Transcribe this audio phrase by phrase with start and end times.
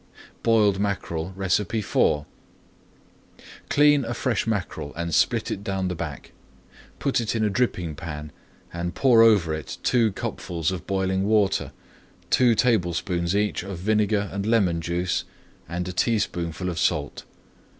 [0.41, 2.25] BOILED MACKEREL IV
[3.69, 6.31] Clean a fresh mackerel and split it down the back.
[6.97, 8.31] Put it in a dripping pan
[8.73, 11.71] and pour over it two cupfuls of boiling water,
[12.31, 15.23] two tablespoonfuls each of vinegar and lemon juice,
[15.69, 17.23] and a teaspoonful of salt.